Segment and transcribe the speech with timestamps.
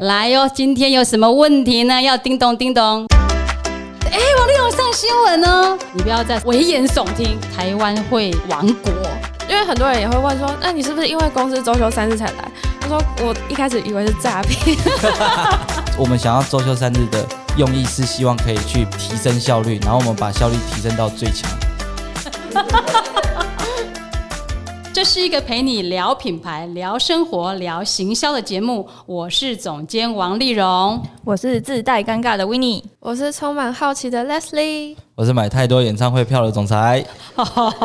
[0.00, 2.02] 来哟，今天有什么问题呢？
[2.02, 3.06] 要叮咚叮咚。
[4.04, 8.92] 哎，王力宏上新闻哦，你不要再危言耸听，台湾会亡国。
[9.48, 12.52] 因为很多人也会问说，那你是不是因为公司周休三日才来？
[12.78, 14.76] 他说我一开始以为是诈骗。
[15.96, 17.24] 我们想要周休三日的
[17.56, 21.50] 用意是希望可以去提升效率，然后我们把效率提升到最强。
[24.96, 28.88] 这是一个陪你聊品牌、聊生活、聊行销的节目。
[29.04, 37.04] 我是总监王丽蓉，我是自带尴尬的 w i n n i e 我是充满好奇的 Leslie，我是买太多演唱会票的总裁。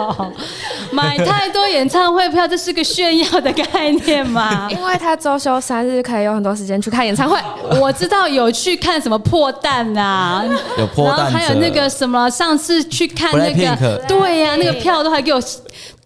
[0.93, 4.67] 买太多演唱会票，这是个炫耀的概念吗？
[4.71, 7.37] 因为他周休三日，可以有很多时间去看演唱会。
[7.77, 10.45] 我知道有去看什么破蛋啊，
[10.79, 15.41] 有破蛋，还有那个什么，上次去看那个，对呀，那个票都还给我。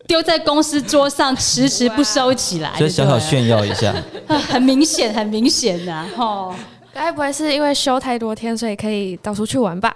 [0.08, 3.94] 丢在公司桌上，迟迟不收起来，就小小炫耀一下，
[4.28, 6.54] 很明显，很明显的吼。
[6.94, 9.94] 该不会是因为休太多天，所以可以到处去玩吧？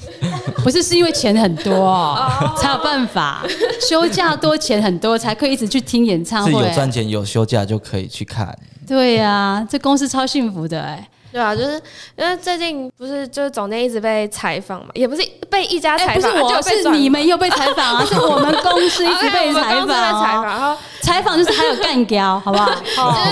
[0.62, 2.16] 不是，是因为钱很多
[2.58, 3.42] 才有办法
[3.80, 6.52] 休假多，钱很多才可以一直去听演唱会。
[6.52, 8.56] 是有赚钱有休假就可以去看。
[8.86, 11.08] 对呀，这公司超幸福的哎。
[11.34, 11.72] 对啊，就是
[12.16, 22.70] 因为最近不是就是总监一直被采访嘛，也不是被一家采访，不是我是你们又被采访啊， 是我们公司一直被采访，采访就是还有干胶，好不好？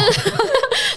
[0.05, 0.33] 就是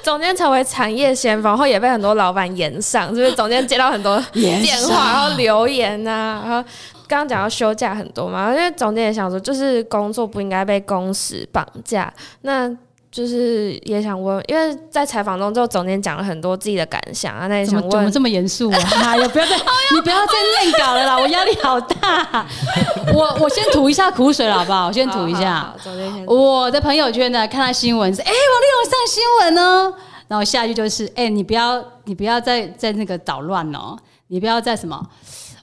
[0.01, 6.67] 总监成为产业先锋，然后也被很多老板延上，就是总监接到很多电话，然后留言呐，然后
[7.07, 12.11] 刚刚讲到休假很多嘛，因为总监也想说，就是工作不应该被工时绑架，
[12.41, 12.75] 那。
[13.15, 18.77] 就是也想问，因为在采访中，就总监讲了很多自己的感想啊，那也想问，怎么这么严肃啊？
[19.01, 19.55] 哎呀，不要再，
[19.95, 20.33] 你不要再
[20.65, 22.45] 念稿了啦，我压力好大。
[23.15, 24.87] 我我先吐一下苦水了，好不好？
[24.87, 25.73] 我先吐一下。
[26.27, 29.93] 我的朋友圈呢，看到新闻是，哎，王力宏上新闻呢，
[30.27, 33.95] 然后下一句就是，哎，你不要，你不要再在那个捣乱哦，
[34.27, 35.01] 你不要再什么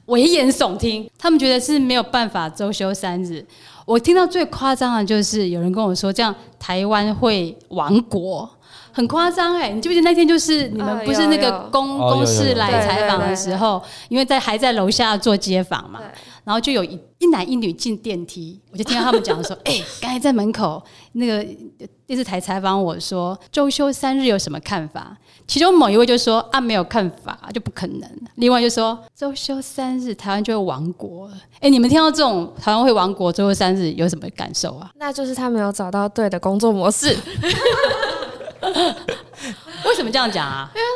[0.07, 1.07] 危言耸听。
[1.19, 3.45] 他们觉得是没有办法周休三日。
[3.93, 8.49] 我听到最夸张的就是有人跟我说，这样台湾会亡国，
[8.93, 9.71] 很夸张哎！
[9.71, 16.01] 你记不记得那天就是你们不是那个公公事来采访的时候，因为在还在楼下做街访嘛，
[16.45, 21.43] 然后就有一一男一女进电梯，我就听到他们讲说， 哎，刚才在门口那个
[22.07, 25.17] 电视台采访我说，周休三日有什么看法？
[25.47, 28.09] 其中某一位就说啊，没有看法，就不可能。
[28.37, 31.31] 另外就说周休三日，台湾就会亡国。
[31.61, 34.91] 哎，你们听到这种台湾会亡国、周休三日有什么感受啊？
[34.97, 37.17] 那就是他没有找到对的工作模式。
[39.85, 40.71] 为什么这样讲啊？
[40.75, 40.87] 因为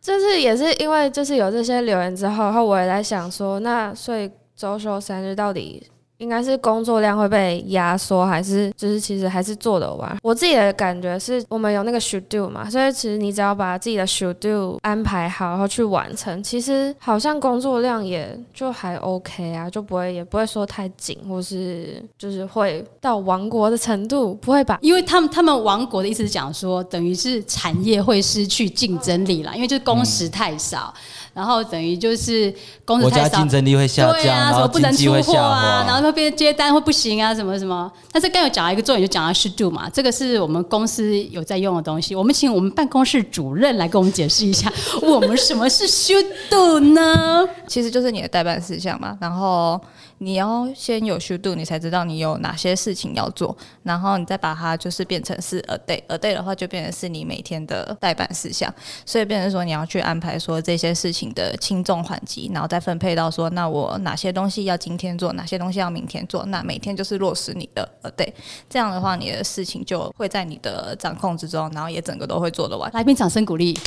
[0.00, 5.90] 就是也是因为就是有这些留言之后，然后我也在想说，那所以周休三日到底？
[6.18, 10.16] 应该是工作量会被压缩，还是就是其实还是做得完？
[10.22, 24.78] 我自己的感觉是我们有那个 should do 嘛，所以其实你只要把自己的 should do 安排好，然后去完成，其实好像工作量也就还 OK 啊，就不会也不会说太紧，或是就是会到亡国的程度，不会吧？
[24.80, 30.94] 因为他们他们亡国的意思讲说，等于是产业会失去竞争力啦，因为就是工时太少。
[31.36, 32.50] 然后等于就是
[32.82, 37.92] 公司太少，竞争力会下降，啊，什么不能出货啊，然后那边接单会不行啊，什么什么。
[38.10, 42.14] 但是刚有讲到一个重点，就讲到 should do 嘛，这个是我们公司有在用的东西。
[42.14, 47.46] 我们请我们办公室主任来跟我们解释一下， 我们什么是 should do 呢？
[47.66, 49.78] 其实就是你的代办事项嘛，然后。
[50.18, 58.72] 你要先有 should do，你才知道你有哪些事情要做，然后你再把它就是变成是 a day，a day 的话就变成是你每天的代办事项，
[59.04, 68.32] 所以变成说你要去安排说这些事情的轻重缓急，然后再分配到说那我哪些东西要今天做，哪些东西要明天做，那每天就是落实你的 a day，
[68.70, 72.90] 这样的话你的事情就会在你的掌控之中，然后也整个都会做得完。
[72.94, 73.78] 来宾掌声鼓励。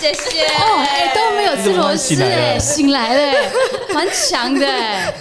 [0.00, 0.46] 谢谢。
[0.46, 3.50] 哦，哎都没有吃螺丝哎，醒来了，
[3.94, 4.66] 蛮强的。
[4.66, 5.14] 哎，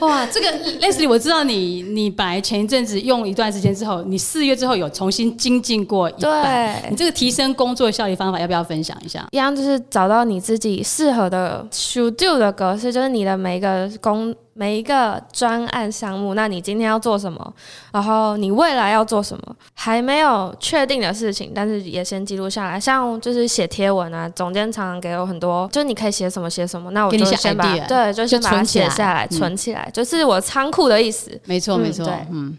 [0.00, 0.46] 哇，这个
[0.80, 9.26] Leslie 我知道你，你本来前一阵子用一段时间之后，你四月之后有重新精进过一半，你这个提升工作效率方法要不要分享一下？
[9.32, 14.34] 一样就是找到你自己适合的 should do 的格式，就是你的每一个工。
[14.58, 17.54] 每一个专案项目，那你今天要做什么？
[17.92, 19.56] 然后你未来要做什么？
[19.74, 22.80] 还没有确定的事情，但是也先记录下来。
[22.80, 31.38] 像就是写贴文啊，总监常常给我很多，就是你可以写什么写什么，那我就先把对，就先把它写下来，存起来，就是我仓库的意思。
[31.44, 32.10] 没错，没错。
[32.30, 32.56] 嗯，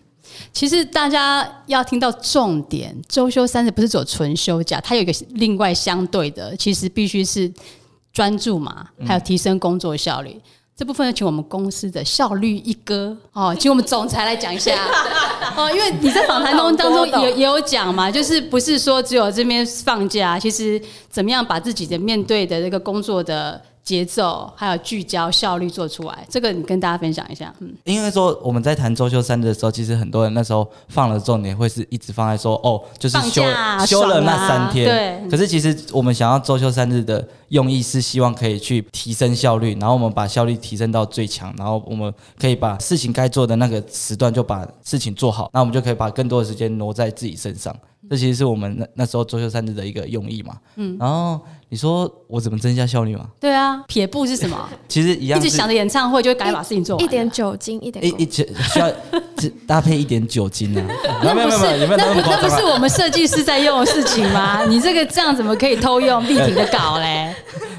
[0.53, 7.51] 其实大家要听到重点，周休三日不是走纯休假，它有一个另外相对的，其实必须是
[8.13, 10.39] 专注嘛，还有提升工作效率。
[10.77, 14.77] 这部分要请我们公司的效率一哥哦，请我们总裁来讲一下
[15.57, 20.79] 哦，因为你在访谈当当中也也有讲嘛，就是不是说只有这边放假，其实
[21.09, 23.59] 怎么样把自己的面对的这个工作的。
[23.87, 27.53] 节奏还有聚焦效率做出来，这个你跟大家分享一下。
[27.59, 33.41] 嗯，因为说我们在谈周休三日的时候，其实很多人那时候放了重点会是一直放在说哦，就是休
[33.85, 34.85] 休了那三天。
[34.85, 35.29] 对。
[35.29, 47.73] 可是其实我们想要周休三日的用意是希望可以去提升效率，然后我们把效率提升到最强，然后我们可以把事情该做的那个时段就把事情做好，那我们就可以把更多的时间挪在自己身上。
[48.09, 50.55] 这其实是我们那那时候周休三日的一个用意嘛。
[50.75, 51.39] 嗯，然后
[51.69, 53.27] 你说我怎么增加效率嘛？
[53.39, 54.69] 对啊，撇步是什么？
[54.87, 57.05] 其实一样，一直想着演唱会，就赶紧把事情做完。
[57.05, 58.91] 一点酒精，一点一一需要
[59.65, 60.85] 搭配一点酒精啊？
[61.23, 64.65] 那不是那不那不是我们设计师在用的事情吗？
[64.65, 67.33] 你这个这样怎么可以偷用立体的稿嘞？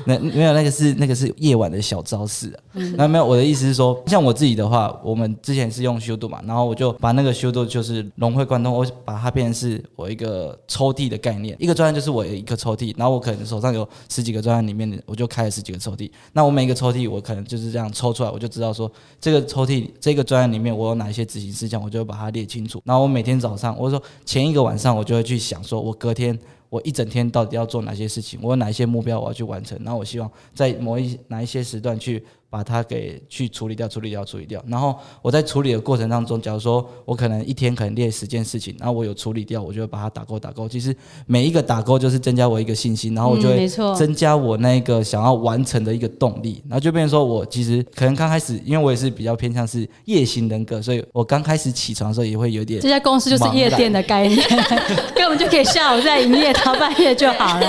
[0.06, 2.80] 那没有那个是那个是夜晚的小招式啊。
[2.96, 11.56] 那没有我的意思是说，像我自己的话，我们之前是用修度嘛，然后我就把那个修度就是融会贯通，我把它变成是我一一个抽屉的概念。
[11.60, 16.10] 一个专案就是我有一个抽屉，然后我可能手上有十几个专案，里面我就开了十几个抽屉。
[16.32, 22.82] 那我每一个抽屉，我可能就是这样抽出来，我就知道说这个抽屉这个专案里面我有哪一些执行事项，我就会把它列清楚。
[22.84, 26.36] 然后我每天早上，我说前一个晚上，我就会去想说，我隔天。
[26.70, 28.38] 我一整天到底要做哪些事情？
[28.42, 29.78] 我有哪一些目标我要去完成？
[29.82, 32.22] 然后我希望在某一哪一些时段去。
[32.50, 34.62] 把它给去处理掉，处理掉，处理掉。
[34.66, 40.68] 然后我在处理的过程当中，假如说我可能一天可能列十件事情，然后我有处理掉，我就会把它打勾打勾。
[40.68, 40.94] 其实
[41.26, 46.62] 每一个打勾就是增加我一个信心，然后我就会增加我那个想要完成的一个动力。
[46.68, 52.80] 然后就变成说我其实可能刚开始，因为我也是比较偏向是夜行人格，所以我刚开始起床的时候也会有点。
[52.80, 54.38] 这家公司就是夜店的概念，
[55.14, 57.66] 根本就可以下午在营业到半夜就好了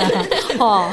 [0.58, 0.90] 哦。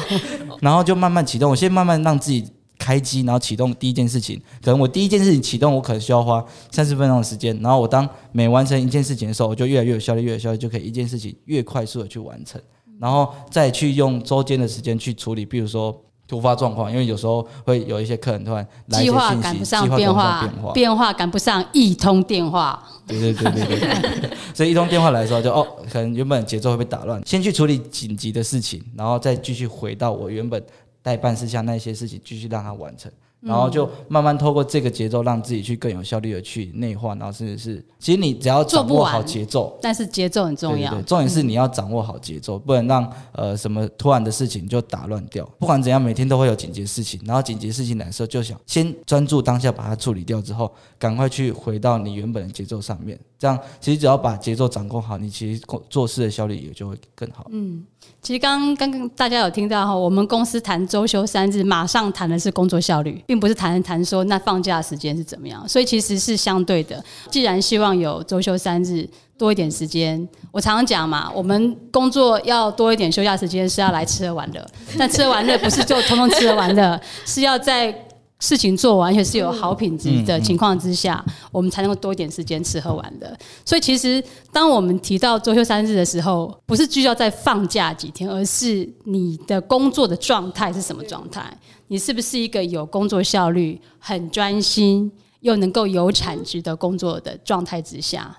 [0.59, 2.45] 然后就慢慢启动，我先慢慢让自己。
[2.87, 4.41] 开机，然后启动第一件事情。
[4.63, 6.41] 可能我第一件事情启动，我可能需要花
[6.71, 7.53] 三十分钟的时间。
[7.61, 12.61] 然后我当每完成一件事情的时候，我就越来越有效率，越有效率，就可以一件事情越快速的去完成。
[12.97, 15.93] 然后再去用周间的时间去处理，比如说
[16.29, 22.81] 突发状况，因为有时候会有一些客人突然来一些信息，计划变化，变化赶不上一通电话。
[23.05, 24.29] 对对对对对。
[24.53, 30.63] 所以一通电话来的时候，就哦，可能原本节奏会被打乱，先去处理紧急的事情，然后再继续回到我原本。
[31.07, 33.09] 代办事项那些事情继续让它完成，
[33.39, 45.45] 然后就慢慢透过这个节奏，让自己去更有效率的去内化，然后甚至是，其实你只要掌握好节奏，但是节奏很重要，重点是你要掌握好节奏，不能让呃什么突然的事情就打乱掉。
[45.57, 50.69] 不管怎样，每天都会有紧急事情，然后紧急事情来的时候，就想先专注当下把它处理掉之后，
[50.99, 53.17] 赶快去回到你原本的节奏上面。
[53.39, 57.47] 这样其实只要把节奏掌控好，你其实做事的效率也就会更好。
[57.51, 57.85] 嗯。
[58.21, 65.67] 其实刚刚刚大家有听到哈，我们公司谈周休三日，马上谈的是工作效率，并不是谈谈说那放假时间是怎么样。
[65.69, 67.01] 所以其实是相对的。
[67.31, 74.65] 既然希望有周休三日多一点时间，我常常讲嘛，我们工作要多一点休假时间是要来吃喝玩乐，
[74.97, 78.06] 但吃喝玩乐不是就通通吃喝玩乐，是要在。
[78.39, 83.35] 事情做完，而且是有好品质的情况之下，我们才能够多一点时间吃喝玩乐。
[83.65, 91.45] 所以，其实当我们提到周休三日的时候，不是聚焦在放假几天，而是你的工作的状态是什么状态？
[91.87, 98.37] 你是不是一个有工作效率、很专心又能够有产值的工作的状态之下？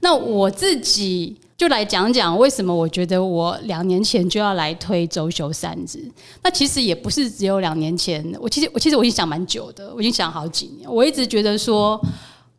[0.00, 1.36] 那我自己。
[1.58, 6.08] 就来讲讲为什么我觉得我两年前就要来推周休三日。
[6.40, 10.88] 那其实也不是只有两年前，我其实我其实我已经想蛮久的，我已经想好几年。
[10.88, 12.00] 我一直觉得说，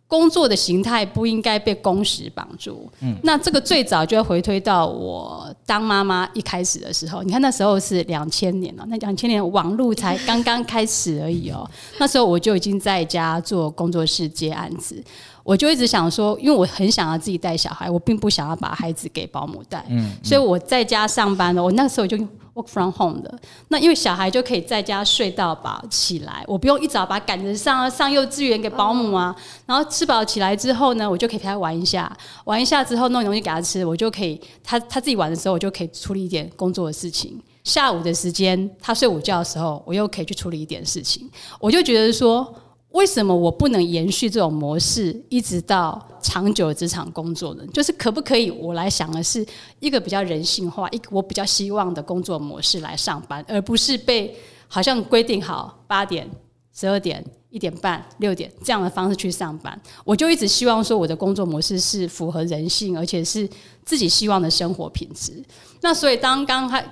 [0.06, 2.92] 工作的形态不应该被工时绑住。
[3.00, 7.24] 嗯，那这个最早就要回推到我当妈妈一开始的时候。
[7.24, 11.66] 你看那时候是两千年了，那两千年网络才刚刚开始而已哦。
[12.00, 15.02] 那时候我就已经在家做工作室接案子。
[15.50, 19.84] 我就一直想说，因为我很想要自己带小孩，我并不想要把孩子给保姆带，
[20.24, 21.64] 所以我在家上班的。
[21.64, 22.16] 我那时候就
[22.54, 23.40] work from home 的。
[23.70, 29.36] 那因为小孩就可以在家睡到饱起来，我不用一早把他赶着上上幼稚园给保姆啊。
[29.66, 32.16] 然后吃饱起来之后呢，我就可以陪他玩一下，
[32.46, 37.42] 玩一下之后弄东西给他吃，我就可以他他自己玩的时候，我就可以处理一点工作的事情。
[37.64, 41.28] 下午的时间他睡午觉的时候，我又可以去处理一点事情。
[41.60, 42.54] 我就觉得说。
[42.92, 47.64] 为什么我不能延续这种模式，一直到长久的职场工作呢？
[47.72, 49.46] 就是可不可以，我来想的是
[49.80, 54.36] 一个比较人性化，一个我比较希望的工作模式来上班，而不是被
[54.68, 56.28] 好像规定好八点、
[56.74, 59.80] 十二点、一点半、六点这样的方式去上班。
[60.04, 63.48] 我就一直希望说，我的工作模式是符合人性，而且是
[63.86, 65.44] 自己希望的生活品质。
[65.82, 66.84] 那所以当刚开。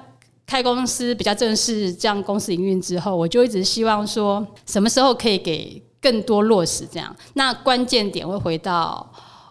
[0.50, 7.16] 开公司比较正式，这样公司营运之后，我就一直希望说，什么时候可以给更多落实这样。
[7.34, 9.06] 那关键点会回到。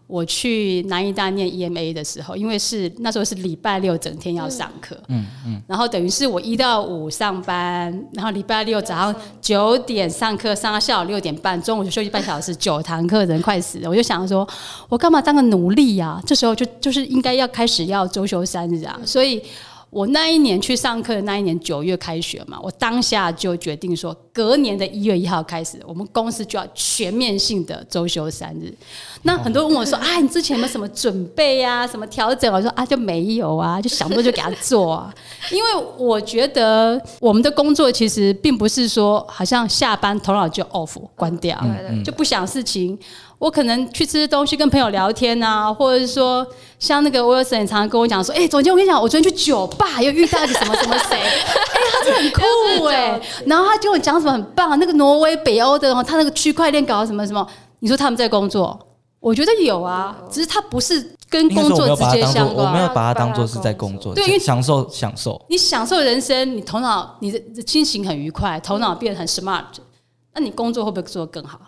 [0.09, 13.91] 我去南医大念 EMA 的时候，因为是那时候是礼拜六整天要上课，嗯嗯，然后等于是我一到五上班，然后礼拜六早上九点上课，上到下午六点半，中午就休息半小时，九堂课人快死了。
[13.91, 14.49] 我就想说，
[14.89, 16.23] 我干嘛当个奴隶呀？
[16.25, 19.43] 这时候就就是应该要开始要周休三日啊，所以。
[19.97, 28.71] 我那一年去上课的那一年九月开学嘛，我当下就决定说，隔年的一月一号开始，我们公司就要全面性的周休三日。
[29.23, 31.87] 那很多人问我说：“啊，你之前有没有什么准备啊？
[31.87, 35.11] 什么调整？”我说：“啊，就没有啊，就想做就给他做啊。
[35.51, 41.59] ”因为我觉得我们的工作其实并不是说好像下班头脑就 off 关掉，
[42.05, 42.99] 就不想事情。
[43.39, 46.47] 我可能去吃东西，跟朋友聊天啊，或者是说，
[46.79, 51.45] 像那个 Wilson 常常跟我讲说，哎，总监，我跟你讲，我昨天去酒吧又遇到一个什么什么谁， 哎，
[51.93, 57.47] 他真的很酷哎，然后他跟我讲什么很棒，那个挪威北欧的，他那个区块链搞什么什么，
[57.81, 58.79] 你说他们在工作，
[59.21, 69.65] 我觉得有啊，只是他不是跟工作直接相关，我没有把它当做是在工作，对，因为享受享受，你享受人生，你头脑你的心情很愉快，头脑变得很 smart，
[70.33, 71.61] 那你工作会不会做得更好？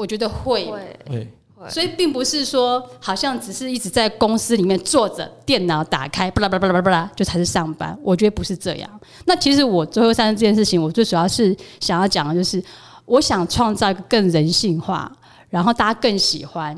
[0.00, 0.64] 我觉得会，
[1.06, 1.28] 会，
[1.68, 7.94] 所以并不是说好像只是一直在公司里面坐着，电脑打开，巴拉巴拉巴拉巴拉就才是上班。
[8.02, 8.88] 我觉得不是这样。
[9.26, 12.64] 那其实我最后三这件事情，我最主要是想要讲的就是，
[13.04, 15.12] 我想创造一个更人性化，
[15.50, 16.68] 然后大家更喜欢，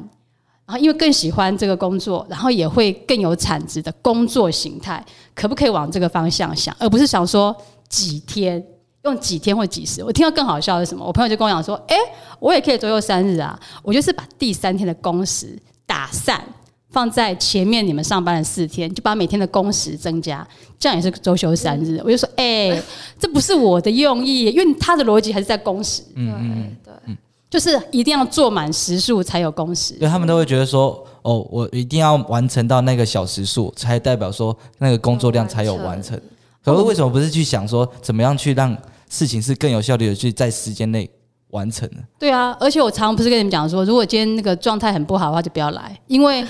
[0.67, 7.57] 然后因为更喜欢这个工作，然后也会更有产值的工作形态，可不可以往这个方向想，而不是想说
[7.89, 8.61] 几天。
[9.05, 11.05] 用几天或几十，我听到更好笑的是什么？
[11.05, 11.97] 我朋友就跟我讲说：“哎，
[12.39, 13.59] 我也可以左右三日啊！
[13.83, 16.41] 我就是把第三天的工时打散，
[16.89, 20.47] 放在前面你们上班的四天，就把每天的工时增加，
[20.79, 22.81] 这样也是周休三日。”我就说：“哎，
[23.19, 26.05] 这不是我的用意，因为他的逻辑还是在工时。
[26.15, 27.17] 嗯嗯对，
[27.51, 29.95] 就是一定要做满时数才有工时。
[29.95, 36.17] 对他们都会觉得说：哦，我一定要完成到那个小时数，才代表说那个工作量才有完成。
[36.65, 38.73] 可是为什么不是去想说怎么样去让？”
[39.13, 41.07] 事情是更有效率的，去在时间内
[41.51, 41.97] 完成的。
[42.19, 46.43] 对啊，而且我常不是跟你们讲说，如果今天那个状态很不好的话，就不要来，因为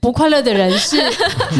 [0.00, 1.00] 不快乐的人是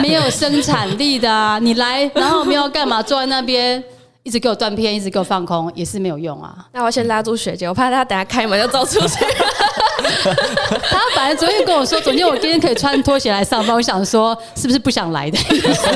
[0.02, 1.60] 没有生产力的啊。
[1.60, 3.80] 你来，然后没有干嘛，坐在那边
[4.24, 6.66] 一直给我断片，一直给我放空，也是没有用啊。
[6.72, 9.24] 那我先拉住学姐，我怕她等下开门就走出去。
[10.90, 15.88] 他本来昨天跟我说，昨天我今天可以穿拖鞋来上班，我想说是不是不想来的意思？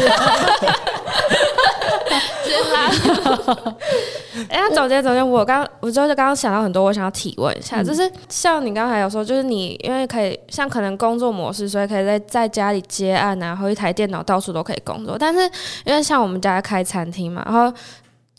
[4.49, 15.41] 哎，总结总结，我刚我就是刚刚想到很多，我想要提问一下，就是像你刚才有说，就是你因为可以像可能工作模式，所以可以在在家里接案啊，然后一台电脑到处都可以工作，但是
[15.85, 17.73] 因为像我们家开餐厅嘛，然后。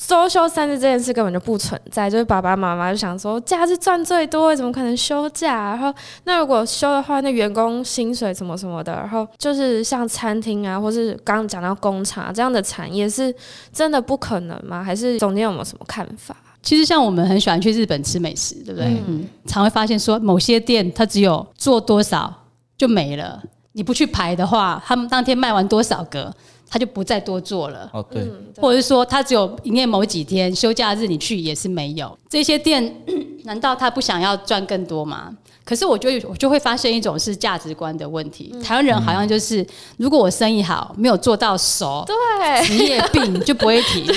[0.06, 5.70] 周休三日这件事根本就不存在，就是爸爸妈妈就想说，假日赚最多，怎么可能休假？
[5.70, 5.94] 然后
[6.26, 13.34] 那如果休的话，那员工薪水什么什么的，然后就是像餐厅啊，或是刚刚讲到工厂这样的产业，是
[13.72, 14.84] 真的不可能吗？
[14.84, 16.36] 还是总监有没有什么看法？
[16.62, 19.02] 其实像我们很喜欢去日本吃美食，对不对？
[19.08, 22.34] 嗯，常会发现说某些店它只有做多少
[22.78, 23.42] 就没了，
[23.72, 26.34] 你不去排的话，他们当天卖完多少个。
[26.74, 28.28] 他就不再多做了哦，对，
[28.60, 32.18] 或者是说他只有营业某几天休假日，你去也是没有。
[32.28, 32.84] 这些店
[33.46, 35.32] 难道他不想要赚更多吗？
[35.64, 38.52] 可是我就我就会发现一种是价值观的问题。
[38.64, 39.64] 台湾人好像就是，
[39.98, 44.12] 如果我生意好，没有做到熟，对，职业病就不会提。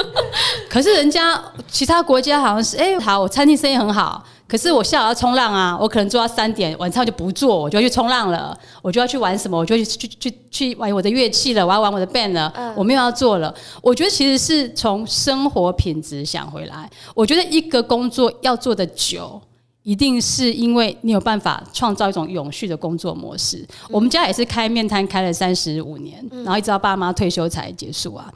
[0.70, 1.38] 可是人家
[1.70, 4.24] 其他国家好像是，哎，好，我餐厅生意很好。
[4.50, 13.54] 可是我下午要冲浪啊，我可能做到三点，晚上就不做，我就要去冲浪了，我就要去玩什么，我就去去去去玩我的乐器了，我要玩我的 band 了，我没有要做了。
[13.80, 16.90] 我觉得其实是从生活品质想回来。
[17.14, 19.40] 我觉得一个工作要做的久，
[19.84, 23.64] 一定是因为你有办法创造一种永续的工作模式。
[23.88, 28.28] 我们家也是开面摊开了三十五年，然后一直到爸妈退休才结束啊。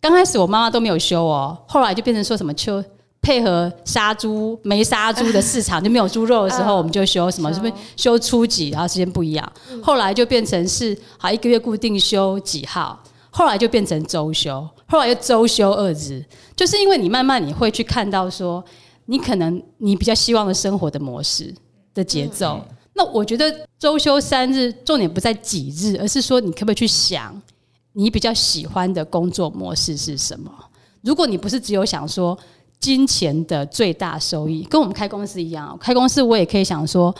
[0.00, 2.82] 刚开始我妈妈都没有休哦，后来就变成说什么秋。
[3.22, 7.52] 配合杀猪没杀猪的市场就没有猪肉的时候，我们就休什么？
[7.52, 8.70] 是不是休初几？
[8.70, 9.52] 然后时间不一样。
[9.82, 16.24] 后来就变成是好一个月固定休几号，后来就变成周休，后来又周休二日。
[16.54, 18.64] 就是因为你慢慢你会去看到说，
[19.06, 21.52] 你可能你比较希望的生活的模式
[21.94, 22.64] 的节奏。
[22.94, 27.42] 那我觉得周休三日重点不在几日，而是说你可不可以去想
[27.92, 30.48] 你比较喜欢的工作模式是什么？
[31.02, 32.38] 如果你不是只有想说。
[32.78, 37.14] 金钱的最大收益跟我们开公司一样，开公司我也可以想说，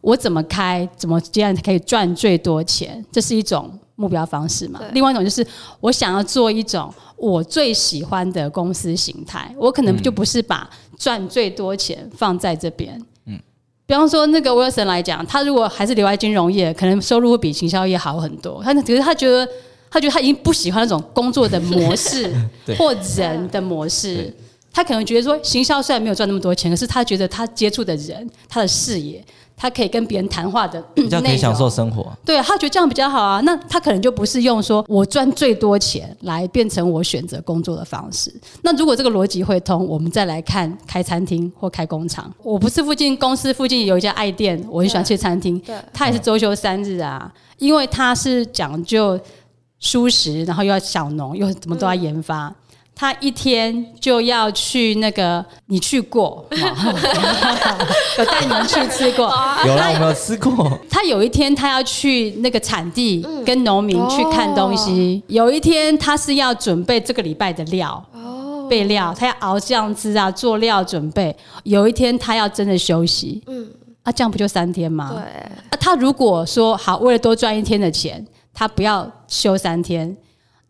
[0.00, 4.80] 我怎么开，怎么这样才可以赚最多钱，这是一种目标方式嘛。
[4.92, 5.46] 另外一种就是
[5.80, 12.98] 我想要做一种我最喜欢的公司形态，我可能就不是把赚最多钱放在这边。
[13.26, 13.38] 嗯，
[13.84, 18.62] 比方说那个 Wilson 来讲，他如果还是留在金融业，可能收入会比行销业好很多。
[18.62, 19.46] 他可是他觉得，
[19.90, 22.32] 他觉得他已经不喜欢那种工作的模式
[22.78, 24.34] 或人的模式。
[24.72, 29.24] 他可能觉得说，行销虽然没有赚那么多钱，可是他觉得他接触的人，他的视野。
[29.62, 32.10] 他可以跟别人谈话的， 比较可以享受生活。
[32.24, 33.42] 对，他觉得这样比较好啊。
[33.42, 38.34] 那他可能就不是用说我赚最多钱来变成我选择工作的方式。
[38.62, 42.32] 那如果这个逻辑会通，我们再来看开餐厅或开工厂。
[42.42, 45.58] 我不是附近公司附近有一家爱店，我很喜欢去餐厅。
[45.58, 49.20] 对，他也是周休三日啊，因为他是讲究
[49.78, 52.50] 舒适，然后又要小农，又怎么都要研发。
[53.00, 56.44] 他一天就要去那个，你去过？
[58.18, 59.24] 有带你们去吃过？
[59.64, 60.78] 有啦，我们有吃过。
[60.90, 65.22] 他有一天他要去那个产地跟农民去看东西。
[65.28, 68.04] 有一天他是要准备这个礼拜的料，
[68.68, 71.34] 备料，他要熬酱汁啊，做料准备。
[71.62, 73.66] 有一天他要真的休息，嗯，
[74.02, 75.08] 啊，这样不就三天吗？
[75.14, 75.22] 对。
[75.70, 80.14] 啊，他如果说好，为了多赚一天的钱，他不要休三天。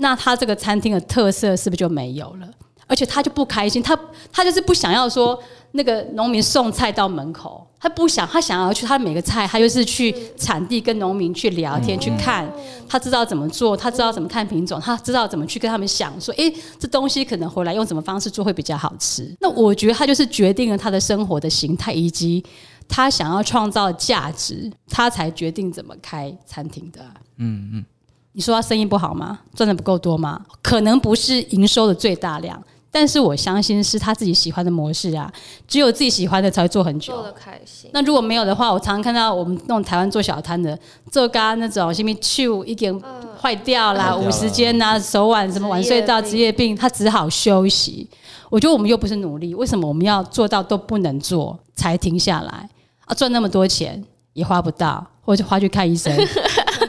[0.01, 2.49] 那他这个餐厅的特色是不是就没有了？
[2.87, 3.97] 而且他就不开心，他
[4.33, 5.41] 他就是不想要说
[5.73, 12.51] 那个农民送菜到门口，他不想，他想要去他每个菜，他就是去产地跟农民去聊天去看，
[12.89, 19.33] 他知道怎么做，他知道怎么看品种，他知道怎么去跟他们想说，哎，这东西可能回来用什么方式做会比较好吃。
[19.39, 22.45] 那我觉得他就是决定了他的生活的形态以及
[22.89, 27.01] 他想要创造价值，他才决定怎么开餐厅的。
[27.37, 27.85] 嗯嗯。
[28.33, 29.41] 你说他生意不好吗？
[29.55, 30.41] 赚的不够多吗？
[30.63, 35.33] 可能不是营收的最大量，但是我相信是他自己喜欢的模式啊。
[35.67, 37.91] 只有自己喜欢的才会做很久，做的开心。
[37.93, 40.79] 那如果没有的话，我常常看到我们那种台湾做小摊的，
[41.11, 42.97] 做咖那种什么去一点
[43.41, 48.09] 坏掉啦，五十间呐，手腕什么晚睡到职业病，他只好休息。
[48.49, 52.69] 我觉得我们又不是努力，为什么我们要做到都不能做才停下来
[53.07, 53.15] 啊？
[53.15, 56.13] 赚那么多钱也花不到，或者花去看医生。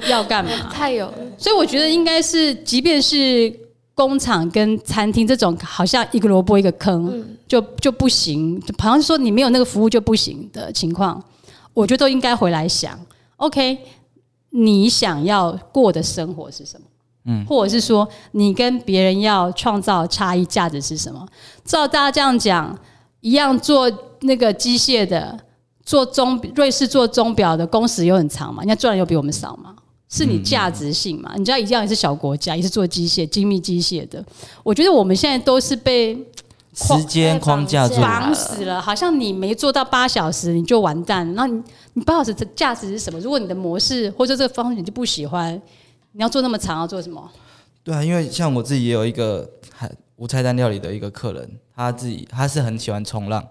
[0.07, 0.51] 要干嘛？
[0.71, 3.53] 太有，所以我觉得应该是，即便是
[3.93, 11.21] 工厂跟餐厅这种，好像一个萝卜一个坑，就就不行，好像说你没有那个服务就不行的情况，
[11.73, 12.99] 我觉得都应该回来想
[13.37, 13.77] ，OK，
[14.51, 16.87] 你想要过的生活是什么？
[17.25, 21.23] 嗯，或者是说你跟别人要创造差异价值是什么？
[21.63, 22.75] 照大家这样讲，
[23.19, 25.37] 一样做那个机械的，
[25.85, 29.75] 做钟瑞士做钟表的工时又很长嘛，人家赚的又比我们少嘛。
[30.11, 31.31] 是你价值性嘛？
[31.37, 34.23] 你知道，一样也是小国家，也是做机械、精密机械的。
[34.61, 36.13] 我觉得我们现在都是被
[36.73, 41.33] 时间框架绑死了，好像你没做到八小时你就完蛋。
[41.33, 43.17] 那你你八小时的价值是什么？
[43.21, 45.53] 如果你的模式或者这个方式你就不喜欢，
[46.11, 47.31] 你要做那么长要做什么？
[47.81, 53.41] 对啊，因为像我自己也有一个海无菜单料理的一个客人，他自己他是很喜欢冲浪。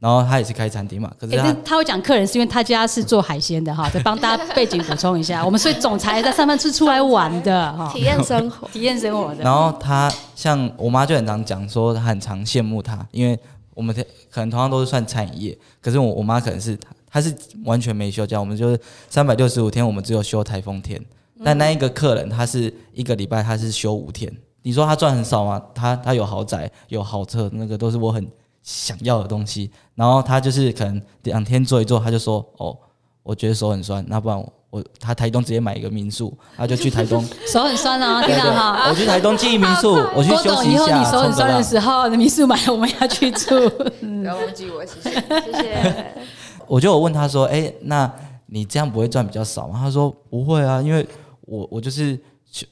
[0.00, 5.44] 然后他也是开餐厅嘛，可是他他会讲客人是因为他家是做海鲜的哈， 再帮大家背景补充一下。
[5.44, 9.44] 我们所以总裁在上班是出来玩的哈，体验生活， 体验生活的。
[9.44, 13.38] 然后他像我妈就很常讲说，她很常羡慕他，因为
[13.74, 13.94] 我们
[14.30, 17.34] 可能同样都是算餐饮业，可是我我妈可能是她是
[17.66, 20.98] 完全没休假，我们就是三百六十五天，我们只有休台风天。
[21.44, 24.32] 但那一个客人他是一个礼拜他是休五天，
[24.62, 25.60] 你说他赚很少吗？
[25.74, 28.26] 他他有豪宅有豪车，那个都是我很。
[28.62, 32.76] 想要的东西，然后他就是可能两天做一做，他就说：“哦，
[33.22, 34.38] 我觉得手很酸，那不然
[34.70, 37.26] 我他台东直接买一个民宿，他就去台东。
[37.50, 38.88] 手很酸啊，听到哈？
[38.88, 40.86] 我去台东经营民宿，我去休息一下。
[40.86, 43.68] 以后你手很酸的时候，民宿买了我们要去住。
[44.00, 46.14] 不要忘记我，谢谢谢谢。
[46.68, 48.10] 我就我问他说：“哎，那
[48.46, 51.06] 你这样不会赚比较少吗？”他说：“不会啊，因为
[51.42, 52.18] 我我就是。”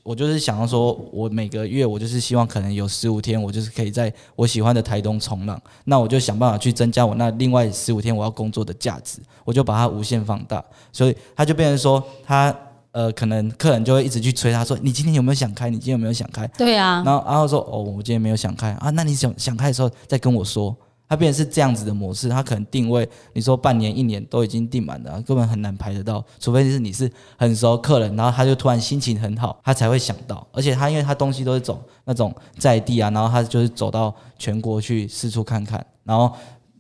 [0.03, 5.61] 我就是想要说，我每个月我就是希望可能有十五天，我就是可以在我喜欢的台东冲浪。
[5.85, 10.65] 那我就想办法去增加我那另外十五天我要工作的价值，我就把它无限放大。
[10.93, 12.55] 所以他就变成说，他
[12.91, 15.71] 呃，可能客人就会一直去催他说：“你今天有没有想开？
[15.71, 17.03] 你今天有没有想开？”对啊。
[17.07, 20.77] 然后然后说：“哦，我今天没有想开啊。”那你想想开的时候再跟我说。
[21.09, 30.47] 它变成是这样子的模式，它可能定位，你说半年、一年都已经订满了，根本很难排得到，除非是你是很熟客人，然后他就突然心情很好，他才会想到。
[30.53, 36.31] 而且他因为他东西都是走那种在地啊，然后他就是走到全国去四处看看，然后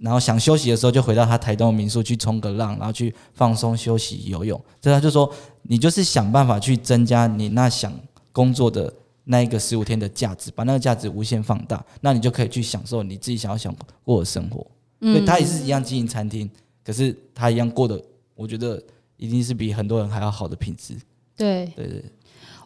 [0.01, 4.61] 然后想休息的时候就回到他台东民宿去冲个浪，然后去放松休息游泳。
[4.81, 7.93] 这他就说，你就是想办法去增加你那想
[8.33, 8.93] 工作的。
[9.31, 14.67] 那一个十五天的价值，把那个价值无限放大，那你就可以去享受你自己想要想过的生活。
[15.03, 16.51] 嗯，他也是一样经营餐厅，
[16.83, 18.01] 可是他一样过的，
[18.35, 18.83] 我觉得
[19.19, 20.95] 一定是比很多人还要好的品质。
[21.37, 22.05] 对对对，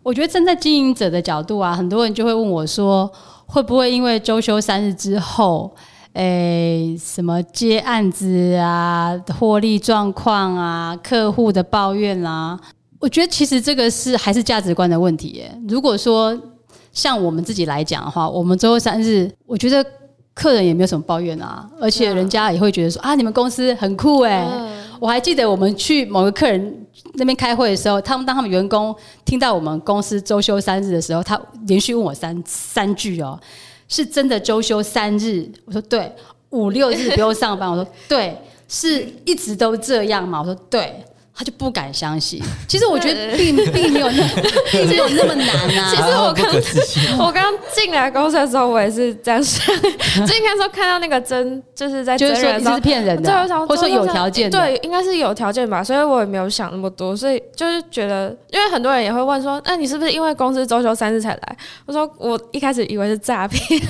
[0.05, 3.13] 我觉得站在经营者的角度啊，很多人就会问我说，
[3.47, 5.75] 会不会因为周休三日之后，
[6.13, 12.59] 诶，什么接案子啊、获利状况啊、客户的抱怨啊？
[13.01, 15.61] 我觉得其实这个是还是价值观的问题耶。
[15.69, 16.41] 如果说
[16.93, 19.85] 像我们自己来讲的话，我们周休三日，我觉得
[20.35, 24.47] 客人也没有什么抱怨啊，而且人家也会觉得说啊，你们公司很酷哎。
[25.01, 33.37] 我还记得我们去某个客人那边开会的时候，他们当他们员工听到我们公司周休三日的时候，他连续问我三三句哦，
[33.89, 35.51] 是真的周休三日？
[35.65, 36.13] 我说对，
[36.51, 37.69] 五六日不用上班。
[37.69, 38.37] 我说对，
[38.69, 40.39] 是一直都这样嘛？
[40.41, 41.05] 我说对。
[41.35, 42.43] 他就不敢相信。
[42.69, 44.29] 其实我觉得并并没有那
[44.71, 45.91] 并没有那么难啊。
[45.91, 49.67] 其实我刚我刚进来公司的时候，我也是这样想。
[50.27, 55.83] 就应该说看到那个真就是在就是说是骗人的，或者说有条件的，对，应该是有条件吧。
[55.83, 61.57] 所以我也没有想那么多，所以就是觉得，因为很多人也会问说，那你是不是因为公司周休三日才来？
[61.87, 63.81] 我说我一开始以为是诈骗。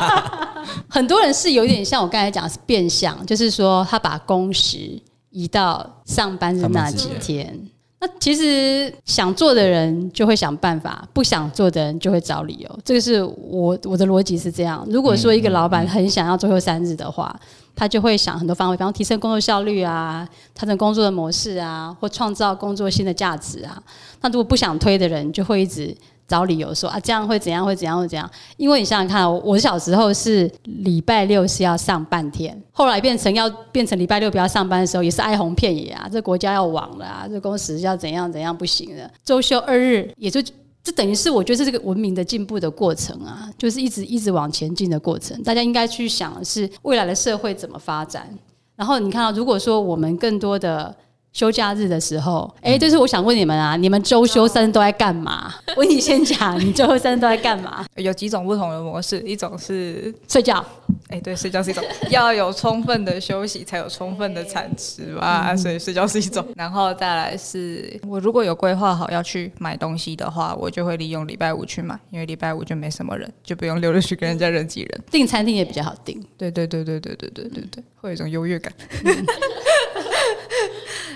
[0.88, 5.00] 很多人是有点像我刚才讲是变相，就是说他把工时。
[5.32, 7.58] 移到上班的那几天，
[8.00, 12.78] 那其实想做的人就会想办法，不想做的人就会找理由。
[12.84, 14.86] 这个是我我的逻辑是这样。
[14.90, 17.34] 如果说一个老板很想要最后三日的话，
[17.74, 23.82] 他就会想很多方法，比方提升工作效率啊，调整工作的模式啊，或创造工作新的价值啊。
[24.20, 25.96] 那如果不想推的人，就会一直。
[26.28, 27.64] 找理由说啊，这样会怎样？
[27.64, 27.98] 会怎样？
[27.98, 28.30] 会怎样？
[28.56, 36.08] 因为你想想看，我小时候是礼拜六是要上半天，后来变成要变成礼拜六不要上班的时候，也是哀鸿遍野啊！
[36.10, 37.26] 这国家要亡了啊！
[37.28, 39.10] 这公司要怎样怎样不行了？
[39.24, 40.40] 周休二日，也就
[40.82, 45.40] 这等于是我觉得是这个文明的进步的过程啊，就是一直一直往前进的过程。
[45.42, 48.28] 大家应该去想的是未来的社会怎么发展。
[48.74, 50.94] 然后你看到，如果说我们更多的。
[51.32, 55.52] 休假日的时候，哎，就是我想问你们啊，你们周休三日都在干嘛？
[55.76, 57.84] 我你先讲，你周休三日都在干嘛？
[57.96, 60.64] 有几种不同的模式，一种是睡觉，
[61.08, 66.46] 哎，对，睡觉是一种， 要有充分的休息才有充分的产值嘛，所以睡觉是一种。
[66.54, 75.00] 然后再来是，我如果有规划好要去买东西的话，我就会利用礼拜五去买，因为礼拜五就没什么人，就不用溜着去跟人家人挤人。
[75.10, 78.70] 订餐厅也比较好订，对对对对对对对对对，会有一种优越感。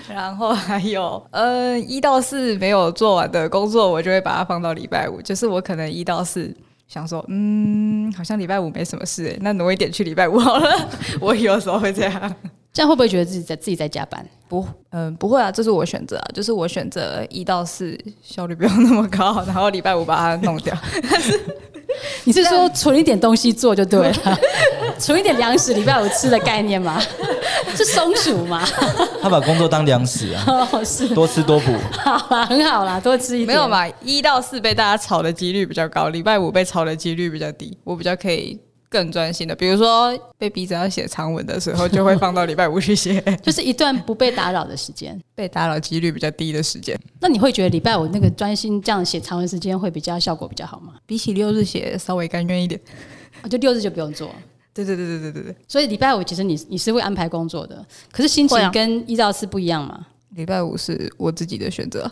[0.09, 5.21] 然后还有，呃，一到四没有做完的工作，我就会把它放到礼拜五。
[5.21, 6.53] 就是我可能一到四
[6.87, 10.89] 想说，嗯，好像礼拜五没什么事，哎，那挪一点去礼拜五好了。
[11.19, 12.35] 我有时候会这样，
[12.71, 14.25] 这样会不会觉得自己在自己在加班？
[14.47, 20.75] 不，嗯，不会啊，这是我选择啊，就是我选择一到四效率不用那么高，然后礼拜五把它弄掉。
[22.25, 24.39] 你是说存一点东西做就对了，
[24.99, 27.01] 存一点粮食礼拜五吃的概念吗？
[27.75, 28.67] 是松鼠吗？
[29.21, 33.47] 他把工作当粮食啊，是多吃多补，好啦，很好啦，多吃一点。
[33.47, 38.59] 没有嘛，一到四被大家炒的几率比较高，礼拜五被炒的几率比较低，我比较可以。
[38.89, 46.97] 更专心的，比如说被逼着要写长文的时候，就会放到礼拜五去写， 就是一段不被打扰的时间，被打扰几率比较低的时间。
[47.19, 50.93] 那你会觉得礼拜五那个专心这样写长文时间会比较效果比较好吗？
[51.05, 52.79] 比起六日写稍微甘愿一点，
[53.49, 54.31] 就六日就不用做。
[54.73, 55.55] 对对对对对对对。
[55.67, 60.05] 所以礼拜五其实你你是会安排工作的，可是心情跟一到四不一样嘛？
[60.35, 62.11] 礼拜五是我自己的选择，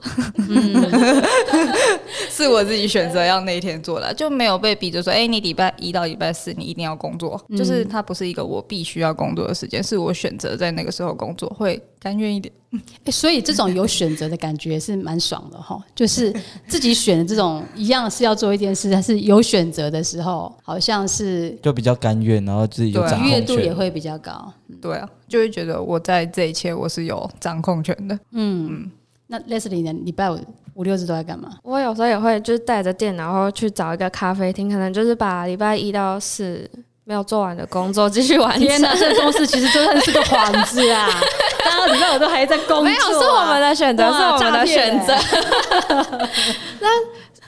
[2.32, 12.54] 是我自己选择要那一天做的，就没有被逼着说，哎，你礼拜一到礼拜四你一定要工作，就是它不是一个我必须要工作的时间，是我选择在那个时候工作，会甘愿一点。
[13.12, 16.34] 所以这种有选择的感觉是蛮爽的哈，就是
[16.68, 24.52] 自己选的这种一样是要做一件事，但是有选择的时候，好像是就比较甘愿，然后自己有愉悦度也会比较高。
[24.82, 28.20] 对啊，就会觉得我在这一切我是有掌控权的。
[28.32, 28.90] 嗯，
[29.28, 29.94] 那 Leslie 呢？
[30.04, 30.40] 礼拜五
[30.74, 31.50] 五六日都在干嘛？
[31.64, 36.70] 我有时候也会就是带着电脑，然后去找一个咖啡厅，可能就是把礼拜一到四。
[37.08, 38.68] 没有做完的工作继续完成。
[38.68, 41.08] 天哪，这个公司其实真的是个幌子啊！
[41.66, 42.82] 大家礼拜五都还在工作。
[42.84, 45.14] 没有，是我们的选择，是我们的选择。
[46.80, 46.88] 那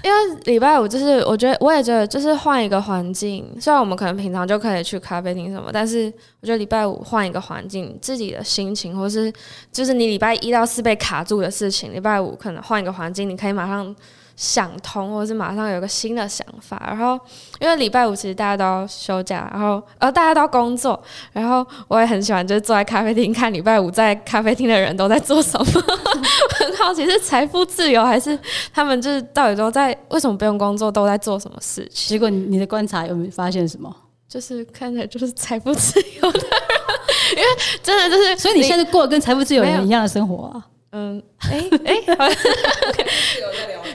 [0.04, 3.46] 因为礼拜五就是，我觉得我也觉得就是换一个环境。
[3.60, 9.32] 虽然我们可能平常就可以去咖啡厅什么，但是我觉得礼拜五换一个环境，自己的心情，或是
[9.72, 13.96] 就是你礼拜一到四被卡住的事情，礼拜五可能换一个环境，你可以马上。
[14.38, 16.82] 想通，或者是马上有个新的想法。
[16.88, 17.20] 然后，
[17.60, 20.98] 因为礼拜五其实大家都要休假，然后呃大家都要工作。
[21.34, 25.66] 然后我也很喜欢，就是坐在咖啡厅看礼拜五在咖啡厅的人都在做什么。
[26.60, 28.40] 很好奇是财富自由，还是
[28.74, 32.10] 他们就是到底都在为什么不用工作，都在做什么事情？
[32.10, 33.94] 结果你你的观察有没有发现什么？
[34.30, 36.40] 就是看起来就是财富自由的，
[37.32, 37.48] 因为
[37.82, 40.66] 真的就是，所以你现在过跟财富自由人一样的生活啊。
[40.92, 41.96] 嗯，哎哎，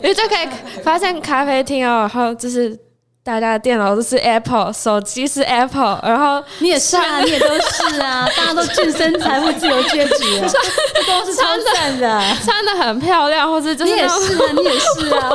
[0.02, 0.48] 你就可以
[0.82, 2.76] 发现咖啡厅哦，然后就是
[3.24, 10.48] 大家的电脑都是 Apple，手机是 Apple，然后你也是啊，你也都是啊， 大家都晋升财富自由阶级了，
[10.94, 15.30] 这都是超赞的，穿的很漂亮，或者就是你也是啊，你也是啊，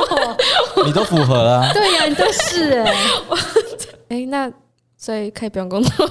[0.84, 1.70] 你都符合了。
[1.72, 2.94] 对呀，你都是哎，
[4.10, 4.50] 哎，那。
[5.00, 6.08] 所以可以不用工作，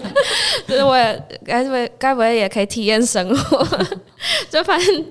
[0.66, 3.62] 就是我也该不会该不会也可以体验生活？
[4.48, 5.04] 就发现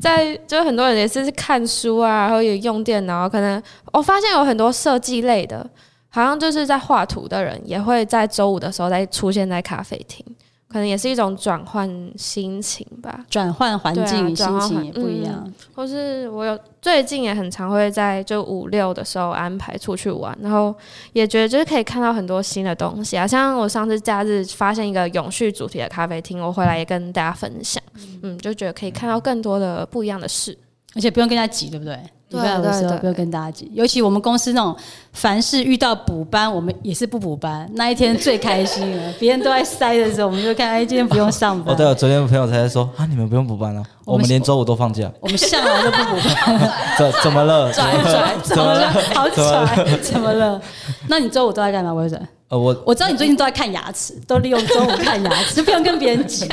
[0.00, 3.28] 在就很多人也是看书啊，然后也用电脑。
[3.28, 3.60] 可能
[3.92, 5.68] 我发现有很多设计类的，
[6.08, 10.24] 好像就是在画图的人，也会在周五的时候再出现在咖啡厅。
[10.68, 15.50] 可能也是一种转换心情吧，转换环境，心情也不一样。
[15.74, 20.74] 或是我有最近也很常会在就五六的时候安排出去玩，然后
[21.14, 23.26] 也觉得就是可以看到很多新的东西啊。
[23.26, 27.82] 像我上次假日发现一个永续主题的咖啡厅，我回来也跟大家分享，
[28.22, 30.56] 嗯，就觉得可以看到更多的不一样的事，
[30.94, 31.98] 而且不用跟他挤，对不对？
[32.30, 34.76] 礼拜五的时候不要跟大家挤，尤其我们公司那种
[35.12, 39.12] 凡是遇到补班，我们也是不补班，那一天最开心了。
[39.18, 41.74] 别人都在塞的时候，我们就看哎，今天不用上班。
[41.74, 45.10] 哦，对了，昨天朋友才在说啊，你们不用补班了，我们连周五都放假。
[45.20, 46.70] 我们向来都不补班。
[46.98, 47.70] 怎怎么了？
[47.72, 48.92] 拽拽，怎么了？
[49.14, 50.60] 好拽，怎么了？
[51.08, 51.94] 那你周五都在干嘛？
[51.94, 52.20] 威森？
[52.48, 56.46] 呃，我我知道你最近都在看牙齿，都利用周五看牙齿，就不用跟别人挤。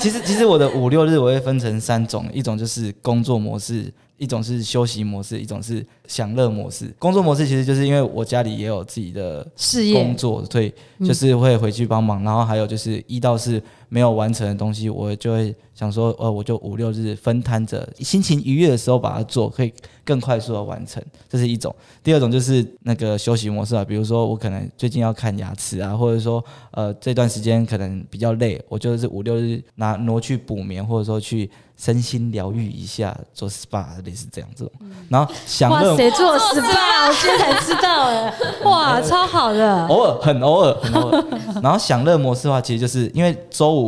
[0.00, 3.92] 其实其实我的五六日我会分成三种，一种就是工作模式。
[4.22, 6.94] 一种是休息模式，一种是享乐模式。
[6.96, 10.72] 工作模式其实就是因为我家里也有自己的事业工作，所以
[11.04, 12.22] 就是会回去帮忙。
[12.22, 13.60] 然后还有就是一到四
[13.92, 19.70] 没有完成的东西，我就会想说，呃，我就五六日分摊着，心情愉悦的时候把它做，可以
[20.02, 21.02] 更快速的完成。
[21.28, 21.74] 这是一种。
[22.02, 31.50] 第二种就是那个休息模式啊，比如说我可能最近要看牙齿啊，或者说呃这段时间可能比较累，我就是五六日拿挪去补眠，或者说去。
[31.74, 34.72] 身心疗愈一下，做 SPA 类似这样这种，
[35.08, 35.90] 然后享乐。
[35.90, 37.08] 哇，谁做 SPA？
[37.08, 39.84] 我今天才知道哎， 哇，超好的。
[39.88, 41.24] 偶尔，很偶尔，很偶尔。
[41.60, 43.81] 然后享乐模式的话，其实就是因为周五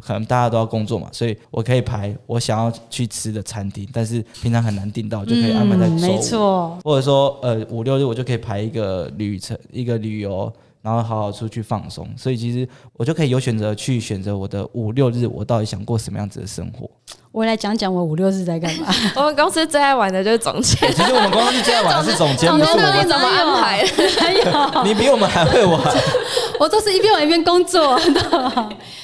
[0.00, 5.98] 可能大家都要工作嘛，所以我可以排我想要去吃的餐厅，但是平常很难订到，就可以安排在周五。
[5.98, 6.78] 没错。
[6.84, 10.52] 或者说，呃，五六日我就可以排一个旅程，一个旅游。
[10.82, 16.90] 然后好好出去放松，所以其实我就可以有选择去选择我的五六日，我到底想过什么样子的生活。
[17.32, 18.92] 我来讲讲我五六日在干嘛。
[19.16, 20.92] 我们公司最爱玩的就是总监。
[20.92, 23.84] 其实我们公司最爱玩的是总监， 总监你怎么安排？
[24.18, 25.80] 还有，你比我们还会玩。
[26.58, 27.98] 我都是一边玩一边工作。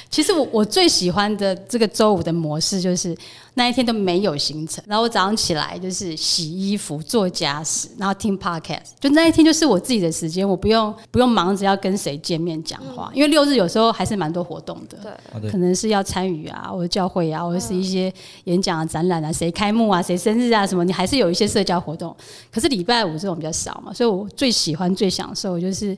[0.09, 3.15] 其实我我最喜欢的这个周五的模式就是。
[3.57, 18.13] 那一天都没有行程，然后我早上起来就是洗衣服、做家事，然后听 podcast，就那一天就是我自己的时间，我不用不用忙着要跟谁见面讲话，因为六日有时候还是蛮多活动的，对，可能是要参与啊，或者教会啊，或者是一些
[18.45, 22.15] 演讲啊、展览啊，谁开幕啊、谁生日啊什么，你还是有一些社交活动。
[22.51, 25.97] 可是礼拜五这种比较少嘛，所以我最喜欢、最享受就是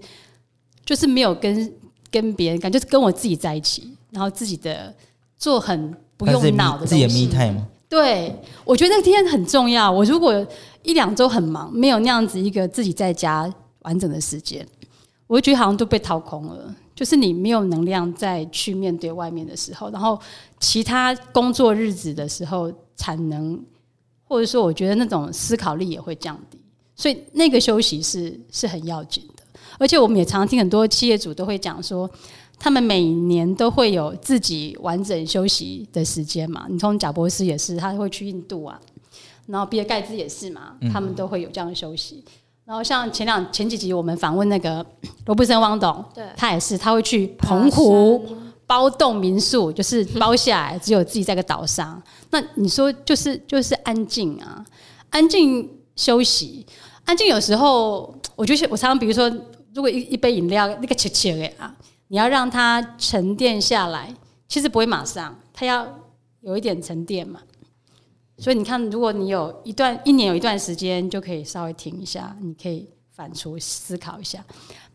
[0.86, 1.74] 就是没有跟
[2.12, 4.94] 跟别人，感就是跟我自己在一起，然后自己的
[5.38, 5.96] 做很。
[6.20, 7.66] 不用脑的自己的 me time 吗？
[7.88, 9.90] 对，我觉得那天很重要。
[9.90, 10.46] 我如果
[10.84, 13.50] 一两周很忙，没有那样子一个自己在家
[13.84, 14.68] 完整的时间，
[15.28, 16.76] 我就觉得好像都被掏空了。
[17.00, 20.20] 就是你没有能量再去面对外面的时候，然后
[20.60, 23.58] 其他工作日子的时候，产能
[24.26, 26.60] 或者说我觉得那种思考力也会降低。
[26.98, 29.44] 所以那个休息是是很要紧的。
[29.78, 32.10] 而且我们也常常听很多企业主都会讲说。
[32.62, 36.66] 他们每年都会有自己完整休息的时间嘛？
[36.70, 38.78] 你从贾博士也是，他会去印度啊，
[39.46, 42.22] 然后比尔盖茨也是嘛，他们都会有这样的休息。
[42.70, 44.86] 然后像前两前几集我们访问那个
[45.26, 48.24] 罗布森汪董，对，他也是，他会去澎湖
[48.68, 52.00] 包栋民宿，就是包下来，只有自己在个岛上。
[52.30, 54.64] 那你说就是就是安静啊，
[55.10, 56.64] 安静休息，
[57.06, 59.28] 安静有时候我觉得我常常比如说，
[59.74, 61.76] 如果一一杯饮料那个切切的啊。
[62.12, 64.12] 你要让它沉淀下来，
[64.48, 65.88] 其实不会马上，它要
[66.42, 67.40] 有一点沉淀嘛。
[68.40, 74.44] 所以你看，如果你有一段一年有一段时间，就可以稍微停一下，你可以反刍思考一下。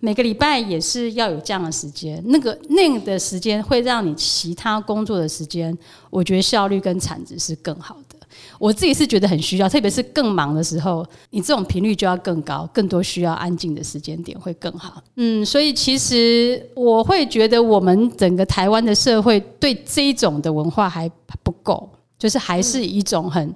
[0.00, 5.76] 每个礼拜也是要有这样的时间，那个那个的时间会让你其他工作的时间，
[6.10, 8.18] 我觉得效率跟产值是更好的。
[8.58, 15.02] 我自己是觉得很需要，特别是更忙的时候，你这种频率就要更高，更多需要安静的时间点会更好。
[15.16, 21.08] 嗯，所以其实我会觉得我们整个台湾的社会对这种的文化还
[21.42, 23.54] 不够，就是还是一种很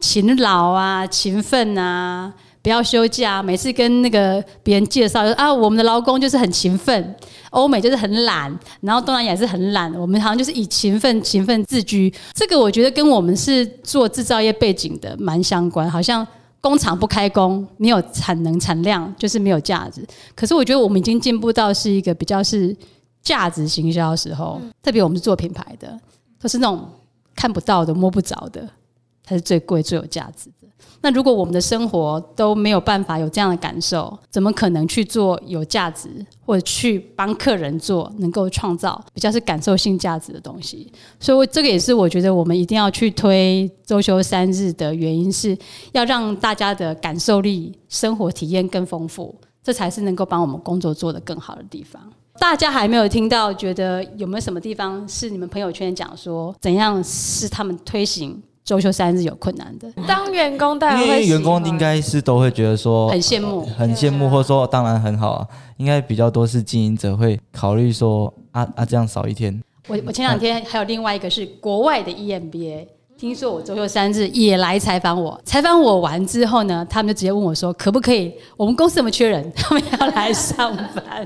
[0.00, 2.32] 勤劳啊、勤奋啊。
[2.62, 7.14] 不要休假，每次跟那个别人介绍，啊，我们的劳工就是很勤奋，
[7.50, 12.12] 欧美就是很懒，然后东南亚是很懒，我们好像就是以勤奋、勤奋自居。
[12.34, 16.26] 这个我觉得跟我们是做制造业背景的蛮相关，好像
[16.60, 20.04] 工厂不开工，没有产能产量，就是没有价值。
[20.34, 22.76] 可是我觉得我们已经进步到是一个比较是
[23.22, 25.96] 价值行销的时候，特别我们是做品牌的，
[26.42, 26.84] 都是那种
[27.36, 28.68] 看不到的、摸不着的，
[29.22, 30.66] 才是最贵、最有价值的。
[31.02, 36.08] 那如果我们的生活都没有办法有这样的感受，怎么可能去做有价值，
[36.44, 40.90] 或者去帮客人做能够创造比较是感受性价值的东西？
[41.20, 45.56] 所以，这个也是我觉得我们一定要去推周休三日的原因，是
[45.92, 52.02] 要让大家的感受力、生活体验更丰富，这才是能够帮我们工作做得更好的地方。
[52.38, 58.42] 大家还没有听到，觉得有没有什么地方是你们朋友圈讲说怎样是他们推行？
[58.64, 65.46] 周休三日有困难的，当员工当然会，因为员工应该是都会觉得说很羡慕，很羡慕，或者说当然很好啊。
[65.76, 69.62] 应该比较多是经营者会考虑说啊啊这样少一天。
[69.86, 78.34] 我我前两天还有另外一个是国外的 EMBA，听说我周休三日也来采访我，采访我完之后呢，他们就直接问我说可不可以？
[78.56, 79.48] 我们公司有没有缺人？
[79.54, 81.24] 他们要来上班。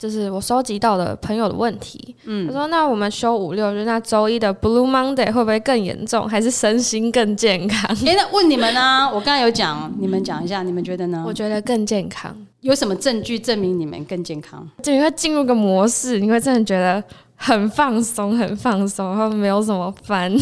[0.00, 9.10] 就是我收集到的朋友的问题，嗯，他说：“那我们休五六日，那周一的 Blue Monday 会不会更严重，还是身心更健康？” 哎，那问你们呢？
[9.12, 11.22] 我刚才有讲，你们讲一下，你们觉得呢？
[11.26, 12.34] 我觉得更健康。
[12.62, 14.66] 有什么证据证明你们更健康？
[14.82, 17.04] 就你会进入个模式，你会真的觉得
[17.36, 20.34] 很放松，很放松，然后没有什么烦。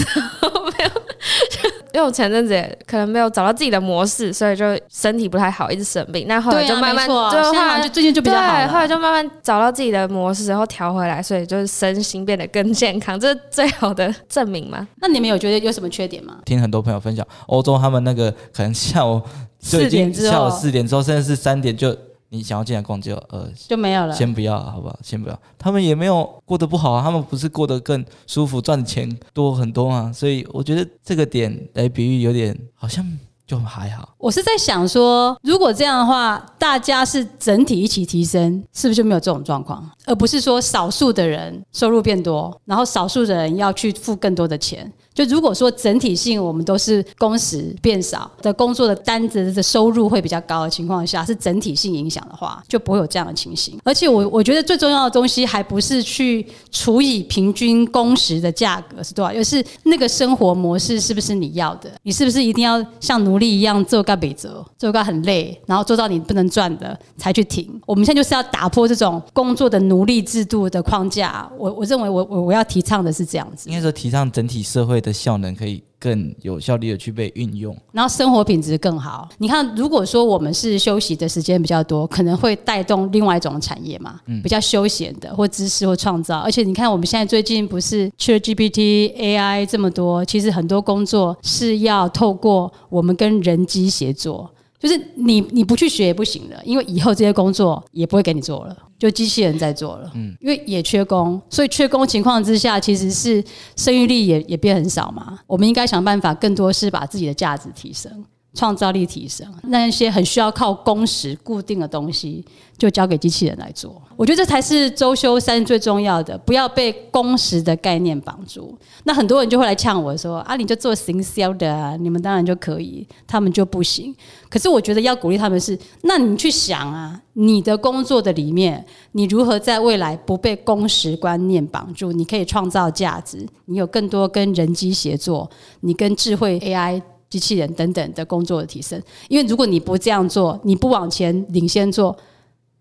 [1.99, 6.27] 因为我前阵子也可能没有找到自己的模式，所以就身体不太好，一直生病。
[6.29, 14.87] 那后来就慢慢，就后来就最近就比较好后来就慢慢找到自己的模式，然后调回来，所以就是身心变得更健康，这是最好的证明嘛？
[15.01, 16.37] 那你们有觉得有什么缺点吗？
[16.45, 19.21] 听很多朋友分享，欧洲他们那个可能下午
[19.59, 21.97] 四点之后，下午四点之后，甚至是三点就。
[22.31, 24.99] 你想要进来逛街呃就没有了，先不要好不好？
[25.03, 33.05] 先不要，他们也没有过得不好啊，他们不是过得更舒服，赚的钱多很多啊，所以我觉得这个点来比喻有点好像
[33.47, 34.14] 就还好。
[34.19, 39.91] 我是在想说，如果这样的话，大家是整体一起提升，是不是就没有这种状况？
[40.05, 44.93] 而不是说少数的人收入变多，然后少数的人要去付更多的钱。
[45.18, 53.76] 就如果说整体性我们都是工时变少的工作的单子的收入会比较高的情况下，是整体性影响的话，就不会有这样的情形。
[53.83, 61.90] 而且我我觉得最重要的东西还不是去除以平均工时的价格是多少，而是那个生活模式是不是你要的？
[62.04, 67.68] 你是不是一定要像奴隶一样做个北折，做个很累，然后做到你不能赚的才去停？
[67.85, 71.50] 我们现在就是要打破这种工作的奴隶制度的框架。
[71.59, 75.08] 我我认为我我我要提倡的是这样子，应该说提倡整体社会的。
[75.09, 79.29] 的效能可以更有效率的去被运用，然后生活品质更好。
[79.38, 86.38] 你看，如果说我们是休息的时间比较多，可能会带动另外一种产业嘛，比较休闲的或知识或创造。
[86.38, 94.49] 而且你看，我们现在最近不是 ChatGPT AI 这么多，其实很多工作是要透过我们跟人机协作。
[94.79, 100.11] 就是你你不去学也不行的，因为以后这些工作也不会给你做了，就机器人在做了。
[100.14, 103.43] 嗯，因为也缺工，所以缺工情况之下，其实是
[103.75, 105.38] 生育力也也变很少嘛。
[105.47, 108.25] 我们应该想办法，更多是把自己的价值提升。
[108.59, 112.44] 创造力提升，那些很需要靠工时固定的东西，
[112.77, 114.03] 就交给机器人来做。
[114.16, 118.77] 我觉得这才是周休三最重要的，不要被工时的概念绑住。
[119.05, 124.12] 那很多人就会来呛我说：“啊，你就做行销的啊，你们当然就可以，他们就不行。”
[124.51, 132.11] 可是我觉得要鼓励他们是，那你去想啊，你的工作的里面，你如何在未来不被工时观念绑住？
[132.11, 135.49] 你可以创造价值，你有更多跟人机协作，
[135.83, 137.01] 你跟智慧 AI。
[137.31, 142.17] 机器人等等的工作的提升，因为如果你不这样做，你不往前领先做，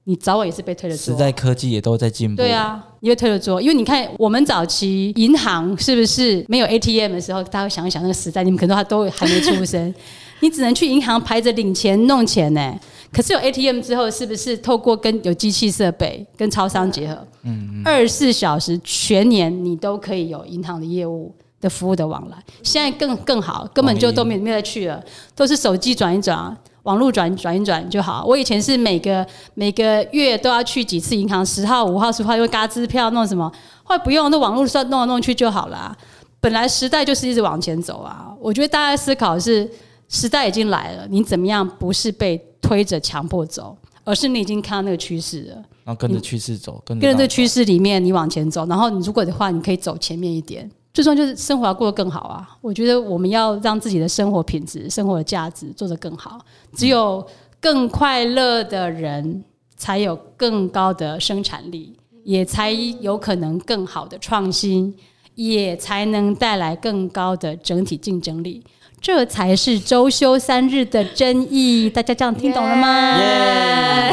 [0.06, 1.14] 你早晚也是被推着做。
[1.14, 2.42] 时代科技也都在进步。
[2.42, 9.94] 对啊，你会推着做，因为你看我们早期银行是不是没有 ATM 的时候，大家想一想那个时代，你们可能都还没出生，
[10.40, 12.80] 你只能去银行排着领钱弄钱呢。
[13.12, 21.34] 可是有 ATM 之后，是不是透过跟有机器设备跟超商结合，嗯，二十四小时全年你都可以有银行的业务。
[21.60, 25.04] 的服务的往来，现在更更好，根本就都没没得去了，
[25.36, 28.24] 都是手机转一转，网络转转一转就好。
[28.26, 33.52] 我以前是每个每个月都要去几次银行，十号、五号、十号，因为嘎支票弄什么，
[33.84, 35.98] 后来不用，那网络上弄来弄去就好了。
[36.40, 39.68] 本来时代就是一直往前走啊，我觉得大家思考是
[40.08, 50.70] 时代已经来了，你怎么样不是被推着强迫走，而是你已经看到那个趋势了，然后跟着趋势走，跟着这趋势里面你往前走，然后你如果的话，你可以走前面一点。
[50.98, 52.58] 最重要就是生活要过得更好啊！
[52.60, 56.44] 我觉得我们要让自己的生活品质、生活的价值做得更好。
[56.74, 57.24] 只有
[57.60, 59.44] 更快乐的人，
[59.76, 64.92] 才有更高的生产力，也才有可能更好的创新，
[65.36, 68.66] 也才能带来更高的整体竞争力。
[69.08, 71.90] 这才是周休三日的真意。
[71.90, 72.90] 大家这样听懂了吗？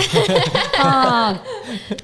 [0.79, 1.37] 啊，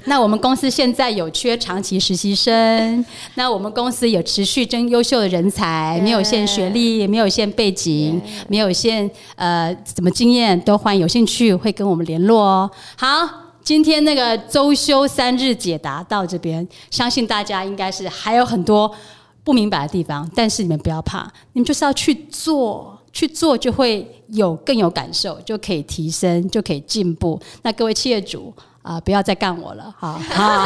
[0.07, 12.69] 那我们公司现在有缺长期实习生，那我们公司有持续征优秀的人才，没有限学历，没有限背景，没有限呃什么经验，都欢迎有兴趣会跟我们联络哦。
[12.97, 13.09] 好，
[13.63, 18.91] 今天那个周休三日解答到这边，相信大家应该是还有很多
[19.45, 22.97] 不明白的地方，但是你们不要怕，你们就是要去做。
[23.13, 27.37] 去做就会有更有感受，就可以提升，就可以进步。
[27.63, 30.65] 那各位企业主啊，不要再干我了，好 好，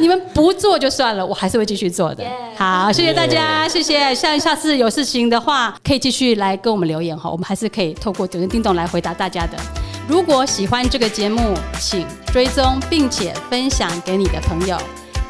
[0.00, 2.24] 你们不做就算了，我还是会继续做的。
[2.56, 4.12] 好，谢谢大家，谢谢。
[4.12, 9.56] 像下次有事情的话，可以继续来跟我们留言哈，我们还是可以透过九人叮咚来回答大家的。
[10.08, 14.76] 如果喜欢这个节目，请追踪并且分享给你的朋友，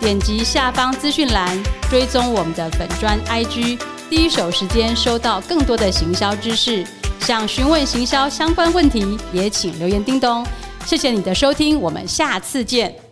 [0.01, 3.79] 点击下方资讯栏追踪我们的粉砖 IG。
[4.09, 6.87] 第一手时间收到更多的行销知识，
[7.21, 10.47] 想询问行销相关问题，也请留言叮咚。
[10.85, 13.06] 谢谢你的收听，我们下次见。